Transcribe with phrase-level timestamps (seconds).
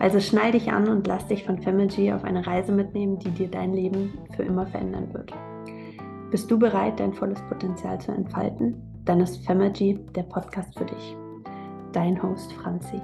[0.00, 3.48] Also schnall dich an und lass dich von Femergy auf eine Reise mitnehmen, die dir
[3.48, 5.32] dein Leben für immer verändern wird.
[6.30, 8.80] Bist du bereit, dein volles Potenzial zu entfalten?
[9.04, 11.16] Dann ist Femergy der Podcast für dich.
[11.92, 13.00] Dein Host Franzi.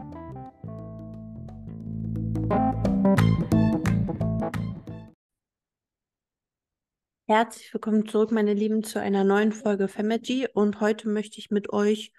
[7.26, 10.46] Herzlich willkommen zurück, meine Lieben, zu einer neuen Folge Femergy.
[10.54, 12.12] Und heute möchte ich mit euch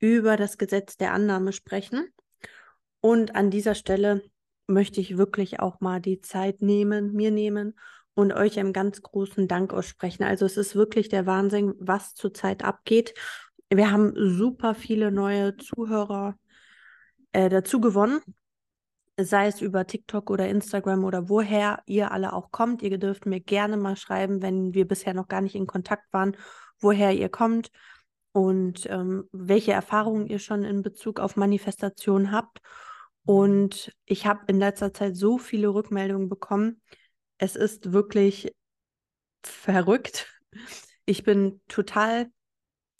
[0.00, 2.12] über das Gesetz der Annahme sprechen.
[3.00, 4.22] Und an dieser Stelle
[4.66, 7.78] möchte ich wirklich auch mal die Zeit nehmen, mir nehmen
[8.14, 10.24] und euch einen ganz großen Dank aussprechen.
[10.24, 13.14] Also es ist wirklich der Wahnsinn, was zurzeit abgeht.
[13.70, 16.36] Wir haben super viele neue Zuhörer
[17.32, 18.20] äh, dazu gewonnen,
[19.18, 22.82] sei es über TikTok oder Instagram oder woher ihr alle auch kommt.
[22.82, 26.36] Ihr dürft mir gerne mal schreiben, wenn wir bisher noch gar nicht in Kontakt waren,
[26.80, 27.70] woher ihr kommt
[28.32, 32.60] und ähm, welche Erfahrungen ihr schon in Bezug auf Manifestation habt.
[33.28, 36.80] Und ich habe in letzter Zeit so viele Rückmeldungen bekommen.
[37.36, 38.54] Es ist wirklich
[39.42, 40.26] verrückt.
[41.04, 42.30] Ich bin total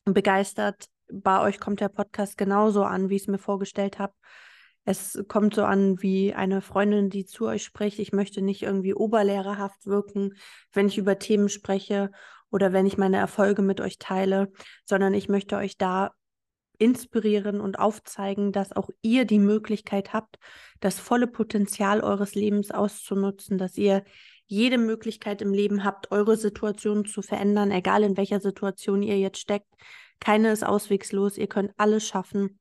[0.05, 0.85] begeistert.
[1.11, 4.13] Bei euch kommt der Podcast genauso an, wie ich es mir vorgestellt habe.
[4.85, 7.99] Es kommt so an wie eine Freundin, die zu euch spricht.
[7.99, 10.35] Ich möchte nicht irgendwie oberlehrerhaft wirken,
[10.75, 12.11] wenn ich über Themen spreche
[12.51, 14.53] oder wenn ich meine Erfolge mit euch teile,
[14.85, 16.13] sondern ich möchte euch da
[16.79, 20.39] inspirieren und aufzeigen, dass auch ihr die Möglichkeit habt,
[20.81, 24.05] das volle Potenzial eures Lebens auszunutzen, dass ihr
[24.47, 29.39] jede Möglichkeit im Leben habt, eure Situation zu verändern, egal in welcher Situation ihr jetzt
[29.39, 29.69] steckt.
[30.21, 32.59] Keine ist auswegslos, ihr könnt alles schaffen.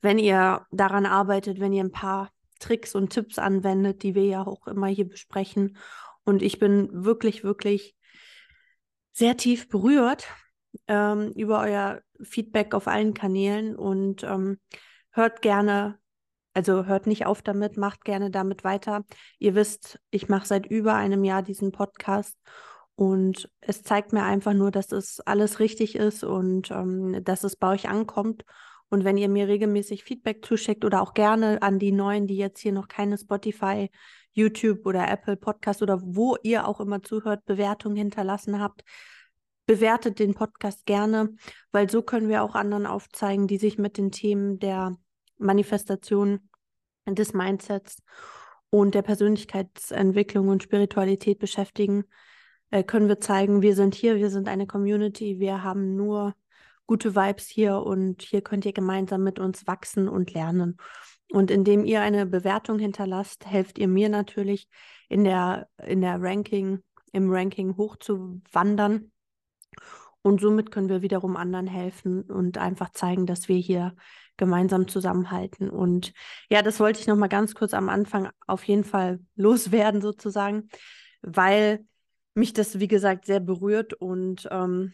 [0.00, 2.30] Wenn ihr daran arbeitet, wenn ihr ein paar
[2.60, 5.76] Tricks und Tipps anwendet, die wir ja auch immer hier besprechen.
[6.24, 7.96] Und ich bin wirklich, wirklich
[9.12, 10.26] sehr tief berührt
[10.86, 14.58] ähm, über euer Feedback auf allen Kanälen und ähm,
[15.10, 15.98] hört gerne,
[16.54, 19.04] also hört nicht auf damit, macht gerne damit weiter.
[19.38, 22.36] Ihr wisst, ich mache seit über einem Jahr diesen Podcast
[22.94, 27.54] und es zeigt mir einfach nur, dass es alles richtig ist und ähm, dass es
[27.54, 28.44] bei euch ankommt.
[28.90, 32.60] Und wenn ihr mir regelmäßig Feedback zuschickt oder auch gerne an die Neuen, die jetzt
[32.60, 33.90] hier noch keine Spotify,
[34.32, 38.82] YouTube oder Apple Podcast oder wo ihr auch immer zuhört, Bewertungen hinterlassen habt,
[39.68, 41.34] bewertet den Podcast gerne,
[41.72, 44.96] weil so können wir auch anderen aufzeigen, die sich mit den Themen der
[45.36, 46.48] Manifestation
[47.06, 48.02] des Mindsets
[48.70, 52.04] und der Persönlichkeitsentwicklung und Spiritualität beschäftigen,
[52.70, 56.34] äh, können wir zeigen, wir sind hier, wir sind eine Community, wir haben nur
[56.86, 60.78] gute Vibes hier und hier könnt ihr gemeinsam mit uns wachsen und lernen.
[61.30, 64.66] Und indem ihr eine Bewertung hinterlasst, helft ihr mir natürlich
[65.10, 66.82] in der, in der Ranking,
[67.12, 69.12] im Ranking hochzuwandern
[70.22, 73.94] und somit können wir wiederum anderen helfen und einfach zeigen, dass wir hier
[74.36, 75.68] gemeinsam zusammenhalten.
[75.68, 76.12] Und
[76.50, 80.68] ja, das wollte ich noch mal ganz kurz am Anfang auf jeden Fall loswerden sozusagen,
[81.22, 81.84] weil
[82.34, 84.92] mich das, wie gesagt, sehr berührt und ähm,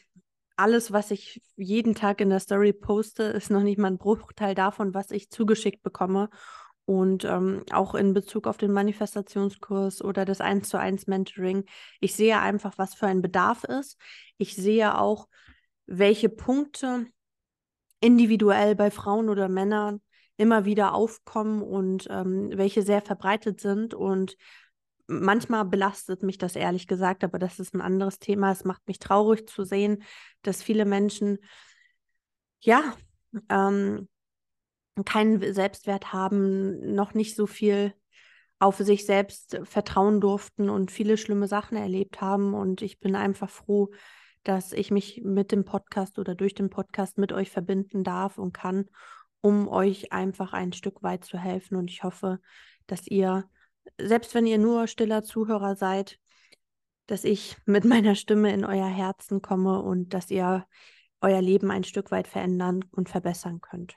[0.57, 4.55] alles, was ich jeden Tag in der Story poste, ist noch nicht mal ein Bruchteil
[4.55, 6.31] davon, was ich zugeschickt bekomme.
[6.87, 11.65] Und ähm, auch in Bezug auf den Manifestationskurs oder das 1 zu 1 Mentoring,
[12.01, 13.99] ich sehe einfach, was für ein Bedarf ist.
[14.37, 15.29] Ich sehe auch,
[15.87, 17.07] welche Punkte
[18.01, 20.03] individuell bei Frauen oder Männern
[20.37, 24.37] immer wieder aufkommen und ähm, welche sehr verbreitet sind und
[25.07, 28.53] manchmal belastet mich das ehrlich gesagt, aber das ist ein anderes Thema.
[28.53, 30.03] Es macht mich traurig zu sehen,
[30.43, 31.39] dass viele Menschen
[32.61, 32.95] ja
[33.49, 34.09] ähm,
[35.05, 37.95] keinen Selbstwert haben, noch nicht so viel
[38.59, 42.55] auf sich selbst vertrauen durften und viele schlimme Sachen erlebt haben.
[42.55, 43.91] Und ich bin einfach froh,
[44.45, 48.53] dass ich mich mit dem Podcast oder durch den Podcast mit euch verbinden darf und
[48.53, 48.87] kann,
[49.41, 51.77] um euch einfach ein Stück weit zu helfen.
[51.77, 52.41] Und ich hoffe,
[52.87, 53.45] dass ihr,
[54.01, 56.19] selbst wenn ihr nur stiller Zuhörer seid,
[57.07, 60.67] dass ich mit meiner Stimme in euer Herzen komme und dass ihr
[61.21, 63.97] euer Leben ein Stück weit verändern und verbessern könnt.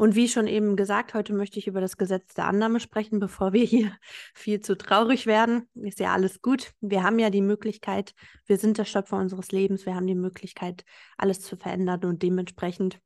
[0.00, 3.52] Und wie schon eben gesagt, heute möchte ich über das Gesetz der Annahme sprechen, bevor
[3.52, 3.94] wir hier
[4.34, 5.68] viel zu traurig werden.
[5.74, 6.72] Ist ja alles gut.
[6.80, 8.14] Wir haben ja die Möglichkeit,
[8.46, 10.86] wir sind der Schöpfer unseres Lebens, wir haben die Möglichkeit,
[11.18, 12.98] alles zu verändern und dementsprechend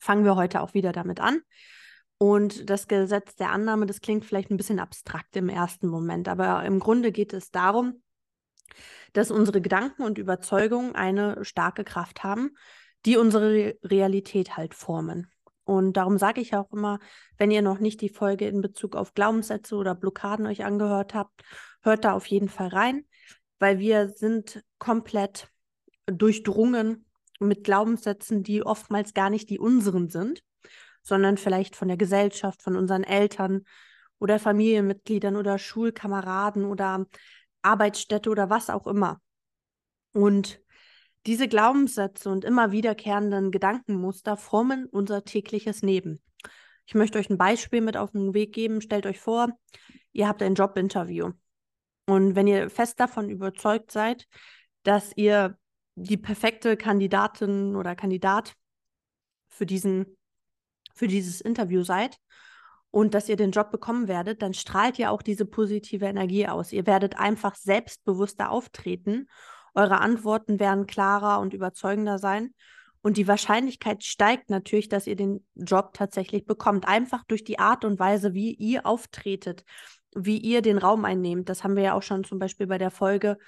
[0.00, 1.42] fangen wir heute auch wieder damit an.
[2.18, 6.64] Und das Gesetz der Annahme, das klingt vielleicht ein bisschen abstrakt im ersten Moment, aber
[6.64, 8.02] im Grunde geht es darum,
[9.12, 12.50] dass unsere Gedanken und Überzeugungen eine starke Kraft haben,
[13.04, 15.30] die unsere Realität halt formen.
[15.66, 17.00] Und darum sage ich auch immer,
[17.38, 21.42] wenn ihr noch nicht die Folge in Bezug auf Glaubenssätze oder Blockaden euch angehört habt,
[21.82, 23.04] hört da auf jeden Fall rein,
[23.58, 25.48] weil wir sind komplett
[26.06, 27.04] durchdrungen
[27.40, 30.40] mit Glaubenssätzen, die oftmals gar nicht die unseren sind,
[31.02, 33.64] sondern vielleicht von der Gesellschaft, von unseren Eltern
[34.20, 37.06] oder Familienmitgliedern oder Schulkameraden oder
[37.62, 39.20] Arbeitsstätte oder was auch immer.
[40.12, 40.60] Und
[41.26, 46.20] diese Glaubenssätze und immer wiederkehrenden Gedankenmuster formen unser tägliches Leben.
[46.86, 48.80] Ich möchte euch ein Beispiel mit auf den Weg geben.
[48.80, 49.48] Stellt euch vor,
[50.12, 51.32] ihr habt ein Jobinterview.
[52.06, 54.28] Und wenn ihr fest davon überzeugt seid,
[54.84, 55.58] dass ihr
[55.96, 58.54] die perfekte Kandidatin oder Kandidat
[59.48, 60.16] für, diesen,
[60.94, 62.18] für dieses Interview seid
[62.92, 66.72] und dass ihr den Job bekommen werdet, dann strahlt ihr auch diese positive Energie aus.
[66.72, 69.26] Ihr werdet einfach selbstbewusster auftreten
[69.76, 72.54] eure Antworten werden klarer und überzeugender sein.
[73.02, 76.88] Und die Wahrscheinlichkeit steigt natürlich, dass ihr den Job tatsächlich bekommt.
[76.88, 79.64] Einfach durch die Art und Weise, wie ihr auftretet,
[80.16, 81.48] wie ihr den Raum einnehmt.
[81.48, 83.38] Das haben wir ja auch schon zum Beispiel bei der Folge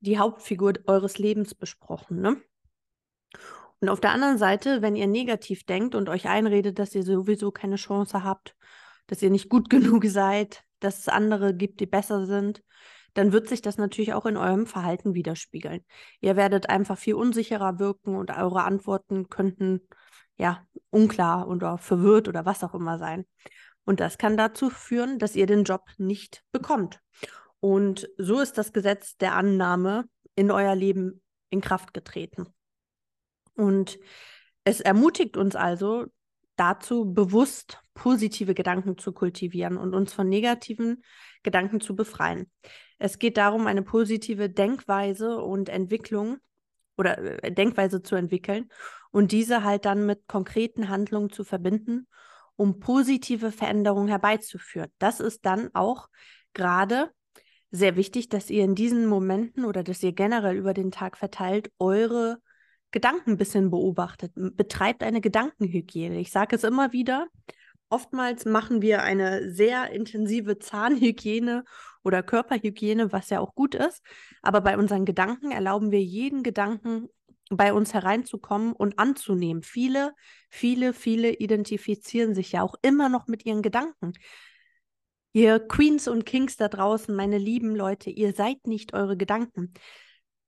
[0.00, 2.20] die Hauptfigur eures Lebens besprochen.
[2.20, 2.42] Ne?
[3.80, 7.52] Und auf der anderen Seite, wenn ihr negativ denkt und euch einredet, dass ihr sowieso
[7.52, 8.56] keine Chance habt,
[9.06, 12.62] dass ihr nicht gut genug seid, dass es andere gibt, die besser sind,
[13.14, 15.84] dann wird sich das natürlich auch in eurem Verhalten widerspiegeln.
[16.20, 19.80] Ihr werdet einfach viel unsicherer wirken und eure Antworten könnten
[20.36, 23.24] ja unklar oder verwirrt oder was auch immer sein.
[23.84, 27.00] Und das kann dazu führen, dass ihr den Job nicht bekommt.
[27.60, 32.46] Und so ist das Gesetz der Annahme in euer Leben in Kraft getreten.
[33.54, 33.98] Und
[34.64, 36.06] es ermutigt uns also
[36.56, 41.04] dazu, bewusst positive Gedanken zu kultivieren und uns von negativen
[41.42, 42.50] Gedanken zu befreien.
[43.04, 46.38] Es geht darum, eine positive Denkweise und Entwicklung
[46.96, 48.70] oder äh, Denkweise zu entwickeln
[49.10, 52.06] und diese halt dann mit konkreten Handlungen zu verbinden,
[52.56, 54.90] um positive Veränderungen herbeizuführen.
[54.98, 56.08] Das ist dann auch
[56.54, 57.10] gerade
[57.70, 61.70] sehr wichtig, dass ihr in diesen Momenten oder dass ihr generell über den Tag verteilt
[61.78, 62.38] eure
[62.90, 64.32] Gedanken ein bisschen beobachtet.
[64.34, 66.20] Betreibt eine Gedankenhygiene.
[66.20, 67.26] Ich sage es immer wieder.
[67.94, 71.64] Oftmals machen wir eine sehr intensive Zahnhygiene
[72.02, 74.02] oder Körperhygiene, was ja auch gut ist.
[74.42, 77.08] Aber bei unseren Gedanken erlauben wir jeden Gedanken
[77.50, 79.62] bei uns hereinzukommen und anzunehmen.
[79.62, 80.12] Viele,
[80.50, 84.14] viele, viele identifizieren sich ja auch immer noch mit ihren Gedanken.
[85.32, 89.72] Ihr Queens und Kings da draußen, meine lieben Leute, ihr seid nicht eure Gedanken.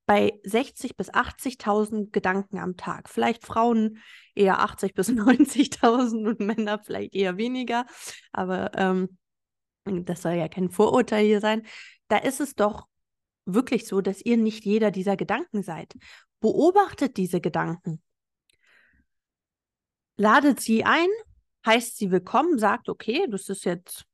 [0.06, 3.98] Bei 60.000 bis 80.000 Gedanken am Tag, vielleicht Frauen
[4.34, 7.86] eher 80.000 bis 90.000 und Männer vielleicht eher weniger,
[8.32, 9.18] aber ähm,
[9.84, 11.66] das soll ja kein Vorurteil hier sein,
[12.08, 12.86] da ist es doch
[13.46, 15.94] wirklich so, dass ihr nicht jeder dieser Gedanken seid.
[16.40, 18.02] Beobachtet diese Gedanken.
[20.16, 21.08] Ladet sie ein,
[21.64, 24.04] heißt sie willkommen, sagt, okay, das ist jetzt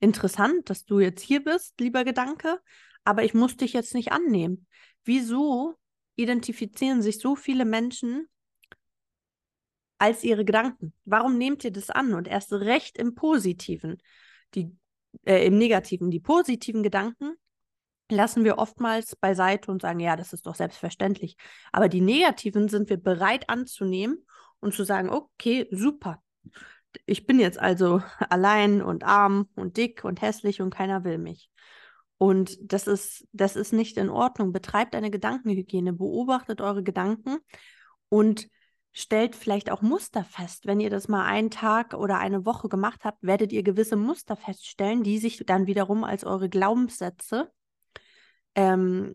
[0.00, 2.60] interessant, dass du jetzt hier bist, lieber Gedanke,
[3.04, 4.66] aber ich muss dich jetzt nicht annehmen.
[5.04, 5.74] Wieso
[6.16, 8.28] identifizieren sich so viele Menschen
[9.98, 10.92] als ihre Gedanken?
[11.04, 13.98] Warum nehmt ihr das an und erst recht im Positiven?
[14.54, 14.76] Die
[15.24, 16.10] äh, im Negativen.
[16.10, 17.34] Die positiven Gedanken
[18.10, 21.36] lassen wir oftmals beiseite und sagen, ja, das ist doch selbstverständlich.
[21.70, 24.26] Aber die negativen sind wir bereit anzunehmen
[24.60, 26.22] und zu sagen, okay, super.
[27.06, 31.50] Ich bin jetzt also allein und arm und dick und hässlich und keiner will mich.
[32.22, 34.52] Und das ist, das ist nicht in Ordnung.
[34.52, 37.38] Betreibt eine Gedankenhygiene, beobachtet eure Gedanken
[38.10, 38.48] und
[38.92, 40.64] stellt vielleicht auch Muster fest.
[40.64, 44.36] Wenn ihr das mal einen Tag oder eine Woche gemacht habt, werdet ihr gewisse Muster
[44.36, 47.50] feststellen, die sich dann wiederum als eure Glaubenssätze
[48.54, 49.14] ähm,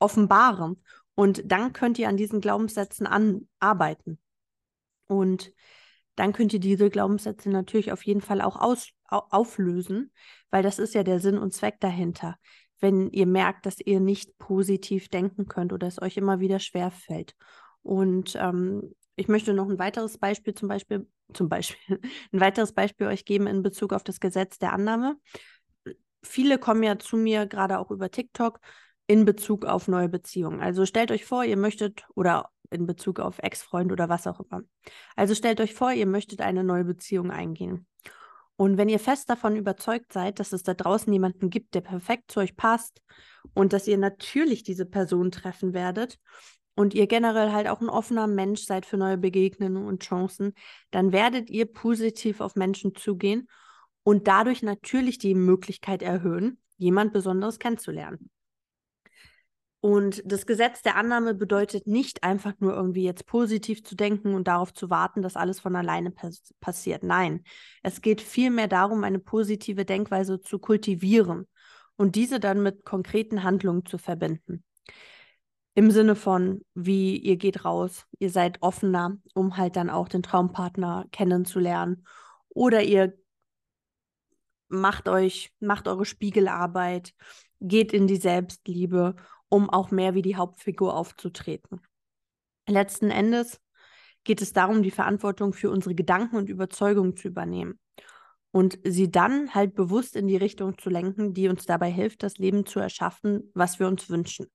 [0.00, 0.82] offenbaren.
[1.14, 3.06] Und dann könnt ihr an diesen Glaubenssätzen
[3.60, 4.18] arbeiten.
[5.06, 5.52] Und
[6.16, 10.12] dann könnt ihr diese Glaubenssätze natürlich auf jeden Fall auch aus, auflösen,
[10.50, 12.36] weil das ist ja der Sinn und Zweck dahinter.
[12.80, 16.90] Wenn ihr merkt, dass ihr nicht positiv denken könnt oder es euch immer wieder schwer
[16.90, 17.34] fällt.
[17.82, 22.00] Und ähm, ich möchte noch ein weiteres Beispiel zum Beispiel, zum Beispiel,
[22.32, 25.16] ein weiteres Beispiel euch geben in Bezug auf das Gesetz der Annahme.
[26.22, 28.60] Viele kommen ja zu mir, gerade auch über TikTok,
[29.12, 30.62] in Bezug auf neue Beziehungen.
[30.62, 34.62] Also stellt euch vor, ihr möchtet, oder in Bezug auf Ex-Freund oder was auch immer.
[35.16, 37.86] Also stellt euch vor, ihr möchtet eine neue Beziehung eingehen.
[38.56, 42.30] Und wenn ihr fest davon überzeugt seid, dass es da draußen jemanden gibt, der perfekt
[42.32, 43.02] zu euch passt
[43.52, 46.18] und dass ihr natürlich diese Person treffen werdet
[46.74, 50.54] und ihr generell halt auch ein offener Mensch seid für neue Begegnungen und Chancen,
[50.90, 53.46] dann werdet ihr positiv auf Menschen zugehen
[54.04, 58.30] und dadurch natürlich die Möglichkeit erhöhen, jemand Besonderes kennenzulernen.
[59.84, 64.46] Und das Gesetz der Annahme bedeutet nicht einfach nur irgendwie jetzt positiv zu denken und
[64.46, 67.02] darauf zu warten, dass alles von alleine pass passiert.
[67.02, 67.42] Nein,
[67.82, 71.48] es geht vielmehr darum, eine positive Denkweise zu kultivieren
[71.96, 74.62] und diese dann mit konkreten Handlungen zu verbinden.
[75.74, 80.22] Im Sinne von, wie ihr geht raus, ihr seid offener, um halt dann auch den
[80.22, 82.06] Traumpartner kennenzulernen.
[82.50, 83.14] Oder ihr
[84.68, 87.14] macht euch, macht eure Spiegelarbeit,
[87.60, 89.16] geht in die Selbstliebe,
[89.52, 91.82] um auch mehr wie die Hauptfigur aufzutreten.
[92.66, 93.60] Letzten Endes
[94.24, 97.78] geht es darum, die Verantwortung für unsere Gedanken und Überzeugungen zu übernehmen
[98.50, 102.38] und sie dann halt bewusst in die Richtung zu lenken, die uns dabei hilft, das
[102.38, 104.46] Leben zu erschaffen, was wir uns wünschen.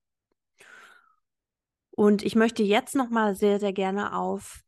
[1.92, 4.62] Und ich möchte jetzt nochmal sehr, sehr gerne auf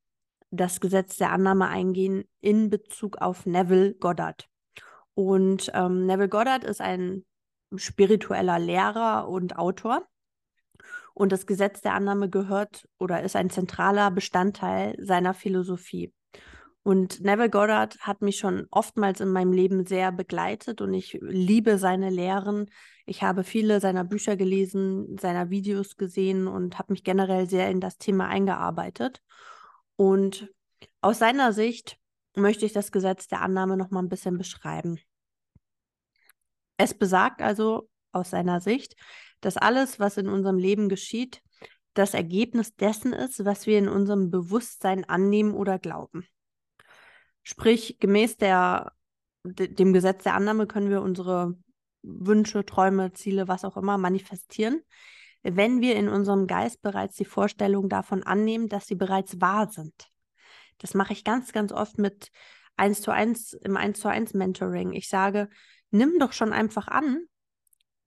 [0.53, 4.49] das Gesetz der Annahme eingehen in Bezug auf Neville Goddard.
[5.15, 7.25] Und ähm, Neville Goddard ist ein
[7.75, 10.07] spiritueller Lehrer und Autor.
[11.21, 16.15] Und das Gesetz der Annahme gehört oder ist ein zentraler Bestandteil seiner Philosophie.
[16.83, 21.77] Und Neville Goddard hat mich schon oftmals in meinem Leben sehr begleitet und ich liebe
[21.77, 22.71] seine Lehren.
[23.05, 27.81] Ich habe viele seiner Bücher gelesen, seiner Videos gesehen und habe mich generell sehr in
[27.81, 29.21] das Thema eingearbeitet.
[29.97, 30.51] Und
[31.03, 31.99] aus seiner Sicht
[32.35, 34.99] möchte ich das Gesetz der Annahme noch mal ein bisschen beschreiben.
[36.79, 38.97] Es besagt also aus seiner Sicht,
[39.41, 41.43] dass alles, was in unserem Leben geschieht,
[41.95, 46.27] das Ergebnis dessen ist, was wir in unserem Bewusstsein annehmen oder glauben.
[47.43, 48.93] Sprich, gemäß der,
[49.45, 51.57] dem Gesetz der Annahme können wir unsere
[52.03, 54.83] Wünsche, Träume, Ziele, was auch immer manifestieren,
[55.43, 60.09] wenn wir in unserem Geist bereits die Vorstellung davon annehmen, dass sie bereits wahr sind.
[60.79, 62.31] Das mache ich ganz, ganz oft mit
[62.77, 64.93] 1 zu 1 im 1 zu 1 Mentoring.
[64.93, 65.49] Ich sage,
[65.91, 67.25] nimm doch schon einfach an,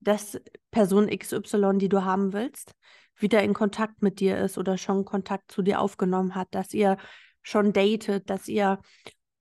[0.03, 0.39] dass
[0.71, 2.73] Person XY, die du haben willst,
[3.17, 6.97] wieder in Kontakt mit dir ist oder schon Kontakt zu dir aufgenommen hat, dass ihr
[7.41, 8.79] schon datet, dass ihr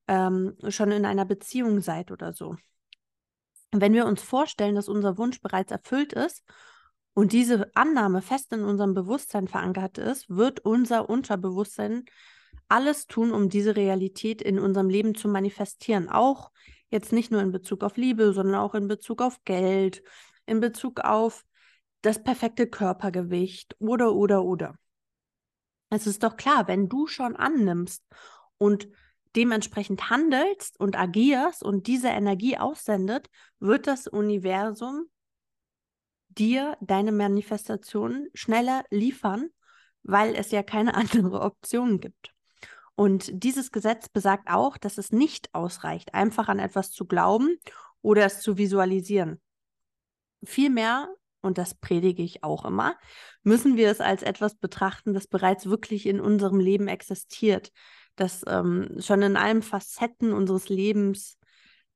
[0.09, 2.57] ähm, schon in einer Beziehung seid oder so.
[3.73, 6.42] Wenn wir uns vorstellen, dass unser Wunsch bereits erfüllt ist
[7.14, 12.04] und diese Annahme fest in unserem Bewusstsein verankert ist, wird unser Unterbewusstsein
[12.69, 16.09] alles tun, um diese Realität in unserem Leben zu manifestieren.
[16.09, 16.50] Auch
[16.90, 20.02] jetzt nicht nur in Bezug auf Liebe, sondern auch in Bezug auf Geld,
[20.47, 21.45] in Bezug auf
[22.03, 24.75] das perfekte Körpergewicht oder, oder, oder.
[25.91, 28.03] Es ist doch klar, wenn du schon annimmst
[28.59, 28.89] und
[29.37, 33.29] dementsprechend handelst und agierst und diese Energie aussendet,
[33.61, 35.07] wird das Universum
[36.29, 39.51] dir deine Manifestation schneller liefern,
[40.03, 42.33] weil es ja keine andere Option gibt.
[42.95, 47.59] Und dieses Gesetz besagt auch, dass es nicht ausreicht, einfach an etwas zu glauben
[48.03, 49.41] oder es zu visualisieren.
[50.45, 51.09] Vielmehr,
[51.41, 52.97] und das predige ich auch immer,
[53.43, 57.73] müssen wir es als etwas betrachten, das bereits wirklich in unserem Leben existiert,
[58.17, 61.39] das ähm, schon in allen Facetten unseres Lebens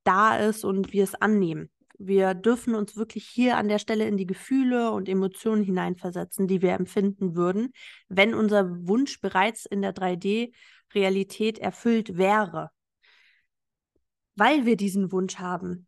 [0.05, 1.71] da ist und wir es annehmen.
[1.99, 6.61] Wir dürfen uns wirklich hier an der Stelle in die Gefühle und Emotionen hineinversetzen, die
[6.61, 7.73] wir empfinden würden,
[8.09, 12.71] wenn unser Wunsch bereits in der 3D-Realität erfüllt wäre.
[14.35, 15.87] Weil wir diesen Wunsch haben,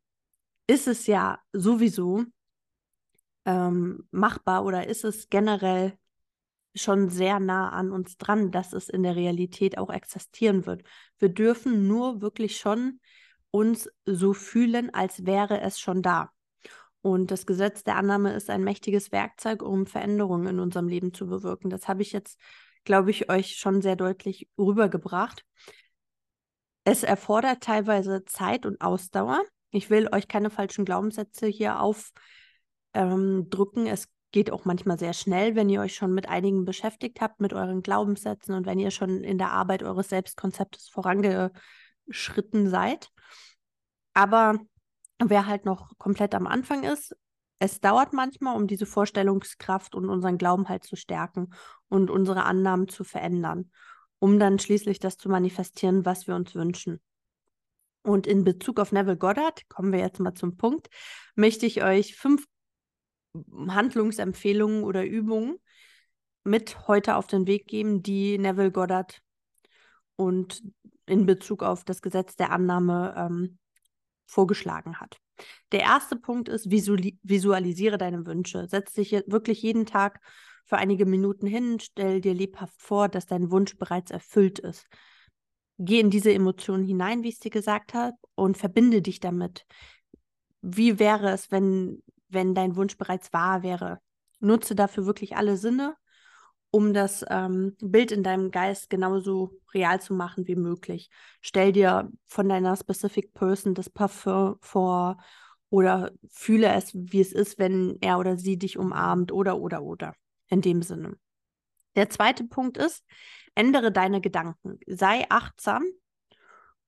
[0.66, 2.24] ist es ja sowieso
[3.48, 5.96] ähm, machbar oder ist es generell
[6.74, 10.82] schon sehr nah an uns dran, dass es in der Realität auch existieren wird.
[11.18, 13.00] Wir dürfen nur wirklich schon
[13.50, 16.30] uns so fühlen, als wäre es schon da.
[17.00, 21.26] Und das Gesetz der Annahme ist ein mächtiges Werkzeug, um Veränderungen in unserem Leben zu
[21.26, 21.70] bewirken.
[21.70, 22.38] Das habe ich jetzt
[22.88, 25.44] glaube ich, euch schon sehr deutlich rübergebracht.
[26.84, 29.42] Es erfordert teilweise Zeit und Ausdauer.
[29.70, 32.22] Ich will euch keine falschen Glaubenssätze hier aufdrücken.
[32.94, 33.48] Ähm,
[33.86, 37.52] es geht auch manchmal sehr schnell, wenn ihr euch schon mit einigen beschäftigt habt, mit
[37.52, 43.10] euren Glaubenssätzen und wenn ihr schon in der Arbeit eures Selbstkonzeptes vorangeschritten seid.
[44.12, 44.58] Aber
[45.18, 47.14] wer halt noch komplett am Anfang ist,
[47.58, 51.50] es dauert manchmal, um diese Vorstellungskraft und unseren Glauben halt zu stärken
[51.88, 53.70] und unsere Annahmen zu verändern,
[54.20, 57.00] um dann schließlich das zu manifestieren, was wir uns wünschen.
[58.02, 60.88] Und in Bezug auf Neville Goddard, kommen wir jetzt mal zum Punkt,
[61.34, 62.46] möchte ich euch fünf
[63.68, 65.58] Handlungsempfehlungen oder Übungen
[66.44, 69.20] mit heute auf den Weg geben, die Neville Goddard
[70.16, 70.62] und
[71.06, 73.58] in Bezug auf das Gesetz der Annahme ähm,
[74.26, 75.18] vorgeschlagen hat.
[75.72, 78.66] Der erste Punkt ist, visualisiere deine Wünsche.
[78.68, 80.20] Setz dich wirklich jeden Tag
[80.64, 84.86] für einige Minuten hin, stell dir lebhaft vor, dass dein Wunsch bereits erfüllt ist.
[85.78, 89.64] Geh in diese Emotionen hinein, wie ich es dir gesagt habe, und verbinde dich damit.
[90.60, 94.00] Wie wäre es, wenn, wenn dein Wunsch bereits wahr wäre?
[94.40, 95.96] Nutze dafür wirklich alle Sinne
[96.70, 101.10] um das ähm, Bild in deinem Geist genauso real zu machen wie möglich.
[101.40, 105.18] Stell dir von deiner Specific Person das Parfum vor
[105.70, 110.14] oder fühle es, wie es ist, wenn er oder sie dich umarmt oder, oder, oder.
[110.48, 111.16] In dem Sinne.
[111.94, 113.04] Der zweite Punkt ist,
[113.54, 114.78] ändere deine Gedanken.
[114.86, 115.84] Sei achtsam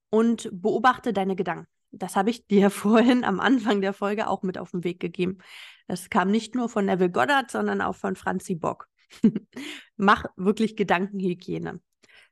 [0.09, 1.69] und beobachte deine Gedanken.
[1.93, 5.39] Das habe ich dir vorhin am Anfang der Folge auch mit auf den Weg gegeben.
[5.87, 8.89] Das kam nicht nur von Neville Goddard, sondern auch von Franzi Bock.
[9.97, 11.81] Mach wirklich Gedankenhygiene.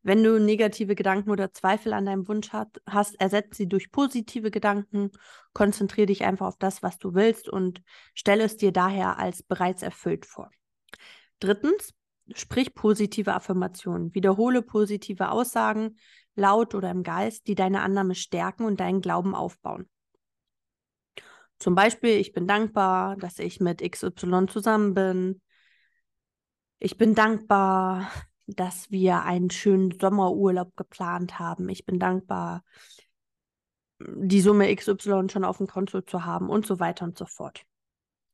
[0.02, 4.50] Wenn du negative Gedanken oder Zweifel an deinem Wunsch hat, hast, ersetz sie durch positive
[4.50, 5.10] Gedanken.
[5.52, 7.82] Konzentriere dich einfach auf das, was du willst und
[8.14, 10.50] stelle es dir daher als bereits erfüllt vor.
[11.40, 11.94] Drittens,
[12.34, 14.14] sprich positive Affirmationen.
[14.14, 15.98] Wiederhole positive Aussagen
[16.38, 19.88] laut oder im Geist, die deine Annahme stärken und deinen Glauben aufbauen.
[21.59, 25.40] Zum Beispiel, ich bin dankbar, dass ich mit XY zusammen bin.
[26.79, 28.11] Ich bin dankbar,
[28.46, 31.68] dass wir einen schönen Sommerurlaub geplant haben.
[31.68, 32.62] Ich bin dankbar,
[33.98, 37.64] die Summe XY schon auf dem Konto zu haben und so weiter und so fort.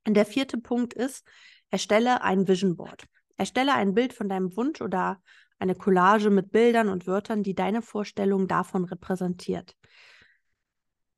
[0.07, 1.27] Und der vierte Punkt ist,
[1.71, 3.07] erstelle ein Vision Board.
[3.37, 5.23] Erstelle ein Bild von deinem Wunsch oder
[5.59, 9.77] eine Collage mit Bildern und Wörtern, die deine Vorstellung davon repräsentiert.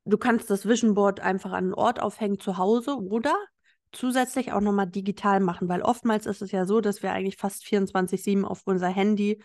[0.04, 3.34] Du kannst das Vision Board einfach an einen Ort aufhängen zu Hause oder
[3.92, 7.64] zusätzlich auch nochmal digital machen, weil oftmals ist es ja so, dass wir eigentlich fast
[7.64, 9.42] 24-7 auf unser Handy,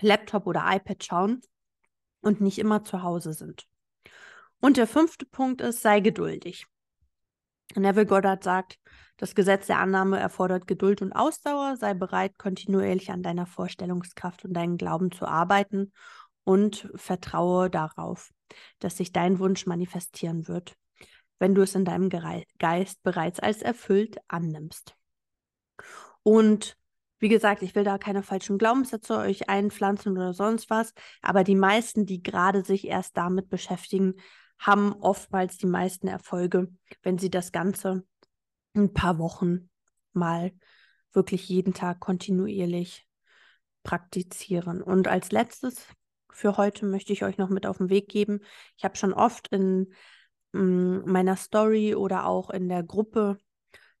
[0.00, 1.40] Laptop oder iPad schauen
[2.22, 3.66] und nicht immer zu Hause sind.
[4.60, 6.66] Und der fünfte Punkt ist, sei geduldig.
[7.76, 8.78] Neville Goddard sagt,
[9.16, 14.54] das Gesetz der Annahme erfordert Geduld und Ausdauer, sei bereit, kontinuierlich an deiner Vorstellungskraft und
[14.54, 15.92] deinen Glauben zu arbeiten
[16.44, 18.30] und vertraue darauf,
[18.78, 20.74] dass sich dein Wunsch manifestieren wird
[21.40, 22.10] wenn du es in deinem
[22.58, 24.94] Geist bereits als erfüllt annimmst.
[26.22, 26.76] Und
[27.18, 31.56] wie gesagt, ich will da keine falschen Glaubenssätze euch einpflanzen oder sonst was, aber die
[31.56, 34.14] meisten, die gerade sich erst damit beschäftigen,
[34.60, 36.68] haben oftmals die meisten Erfolge,
[37.02, 38.04] wenn sie das Ganze
[38.74, 39.70] ein paar Wochen
[40.12, 40.52] mal
[41.12, 43.06] wirklich jeden Tag kontinuierlich
[43.82, 44.82] praktizieren.
[44.82, 45.86] Und als letztes
[46.30, 48.40] für heute möchte ich euch noch mit auf den Weg geben.
[48.76, 49.92] Ich habe schon oft in
[50.52, 53.38] meiner Story oder auch in der Gruppe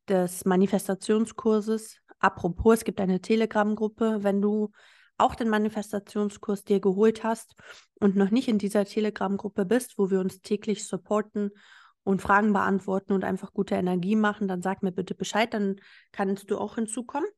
[0.08, 1.96] des Manifestationskurses.
[2.18, 4.18] Apropos, es gibt eine Telegram-Gruppe.
[4.22, 4.72] Wenn du
[5.20, 7.54] auch den Manifestationskurs dir geholt hast
[8.00, 11.50] und noch nicht in dieser Telegram-Gruppe bist, wo wir uns täglich supporten
[12.02, 15.76] und Fragen beantworten und einfach gute Energie machen, dann sag mir bitte Bescheid, dann
[16.12, 17.28] kannst du auch hinzukommen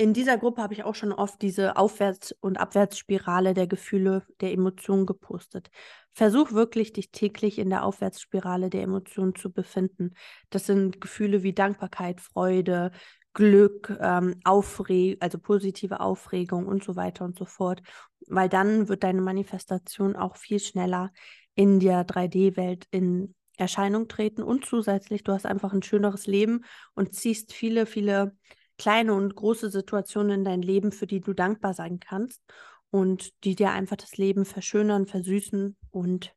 [0.00, 4.52] in dieser Gruppe habe ich auch schon oft diese Aufwärts- und Abwärtsspirale der Gefühle, der
[4.52, 5.70] Emotionen gepostet.
[6.12, 10.14] Versuch wirklich, dich täglich in der Aufwärtsspirale der Emotionen zu befinden.
[10.50, 12.92] Das sind Gefühle wie Dankbarkeit, Freude,
[13.38, 17.82] Glück, ähm, Aufregung, also positive Aufregung und so weiter und so fort.
[18.26, 21.12] Weil dann wird deine Manifestation auch viel schneller
[21.54, 27.14] in der 3D-Welt in Erscheinung treten und zusätzlich, du hast einfach ein schöneres Leben und
[27.14, 28.36] ziehst viele, viele
[28.76, 32.42] kleine und große Situationen in dein Leben, für die du dankbar sein kannst
[32.90, 36.34] und die dir einfach das Leben verschönern, versüßen und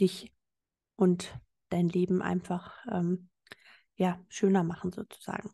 [0.00, 0.32] dich
[0.94, 1.36] und
[1.70, 3.29] dein Leben einfach ähm,
[4.00, 5.50] ja, schöner machen sozusagen.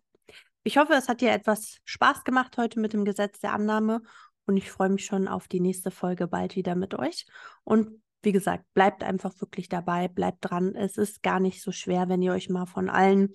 [0.62, 4.02] Ich hoffe, es hat dir etwas Spaß gemacht heute mit dem Gesetz der Annahme
[4.46, 7.26] und ich freue mich schon auf die nächste Folge bald wieder mit euch.
[7.64, 10.76] Und wie gesagt, bleibt einfach wirklich dabei, bleibt dran.
[10.76, 13.32] Es ist gar nicht so schwer, wenn ihr euch mal von allen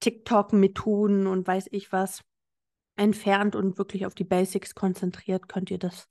[0.00, 2.22] TikTok-Methoden und weiß ich was
[2.96, 6.08] entfernt und wirklich auf die Basics konzentriert, könnt ihr das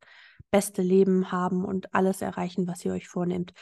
[0.52, 3.54] beste Leben haben und alles erreichen, was ihr euch vornehmt.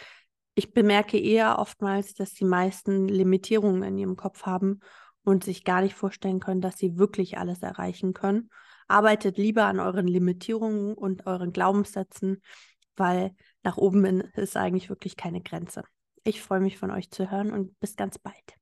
[0.59, 4.81] Ich bemerke eher oftmals, dass die meisten Limitierungen in ihrem Kopf haben
[5.23, 8.49] und sich gar nicht vorstellen können, dass sie wirklich alles erreichen können.
[8.89, 12.41] Arbeitet lieber an euren Limitierungen und euren Glaubenssätzen,
[12.97, 14.03] weil nach oben
[14.35, 15.85] ist eigentlich wirklich keine Grenze.
[16.25, 18.57] Ich freue mich von euch zu hören und bis ganz bald.